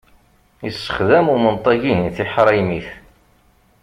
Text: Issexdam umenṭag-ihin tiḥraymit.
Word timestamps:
Issexdam 0.67 1.27
umenṭag-ihin 1.35 2.13
tiḥraymit. 2.15 2.87